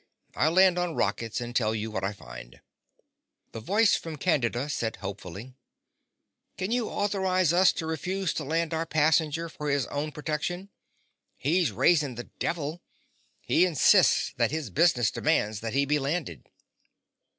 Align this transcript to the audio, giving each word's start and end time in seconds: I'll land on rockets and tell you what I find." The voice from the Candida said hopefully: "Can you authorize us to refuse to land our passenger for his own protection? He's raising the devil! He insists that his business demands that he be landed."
I'll 0.35 0.53
land 0.53 0.79
on 0.79 0.95
rockets 0.95 1.39
and 1.39 1.55
tell 1.55 1.75
you 1.75 1.91
what 1.91 2.03
I 2.03 2.11
find." 2.11 2.59
The 3.51 3.59
voice 3.59 3.95
from 3.95 4.13
the 4.13 4.17
Candida 4.17 4.67
said 4.67 4.95
hopefully: 4.95 5.53
"Can 6.57 6.71
you 6.71 6.89
authorize 6.89 7.53
us 7.53 7.71
to 7.73 7.85
refuse 7.85 8.33
to 8.33 8.43
land 8.43 8.73
our 8.73 8.87
passenger 8.87 9.47
for 9.47 9.69
his 9.69 9.85
own 9.85 10.11
protection? 10.11 10.71
He's 11.37 11.71
raising 11.71 12.15
the 12.15 12.31
devil! 12.39 12.81
He 13.41 13.63
insists 13.63 14.33
that 14.37 14.49
his 14.49 14.71
business 14.71 15.11
demands 15.11 15.59
that 15.59 15.73
he 15.73 15.85
be 15.85 15.99
landed." 15.99 16.49